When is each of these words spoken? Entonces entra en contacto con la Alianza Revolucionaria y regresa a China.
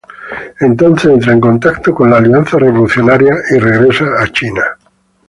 Entonces 0.61 1.11
entra 1.13 1.31
en 1.33 1.39
contacto 1.39 1.93
con 1.93 2.09
la 2.09 2.17
Alianza 2.17 2.57
Revolucionaria 2.57 3.35
y 3.51 3.59
regresa 3.59 4.05
a 4.19 4.27
China. 4.31 4.63